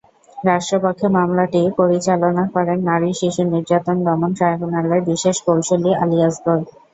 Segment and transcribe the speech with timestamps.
[0.45, 6.59] রাষ্ট্রপক্ষে মামলাটি পরিচালনা করেন নারী শিশু নির্যাতন দমন ট্রাইব্যুনালের বিশেষ কৌঁসুলি আলী আজগর।